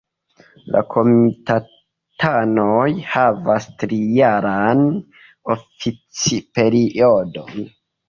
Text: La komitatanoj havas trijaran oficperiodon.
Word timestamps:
La 0.75 0.79
komitatanoj 0.95 2.87
havas 3.11 3.69
trijaran 3.85 4.85
oficperiodon. 5.59 7.67